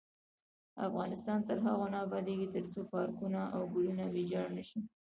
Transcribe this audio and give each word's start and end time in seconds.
افغانستان 0.87 1.39
تر 1.47 1.57
هغو 1.65 1.85
نه 1.93 1.97
ابادیږي، 2.05 2.47
ترڅو 2.55 2.79
پارکونه 2.93 3.39
او 3.55 3.61
ګلونه 3.73 4.03
ویجاړ 4.13 4.47
نشي. 4.57 4.79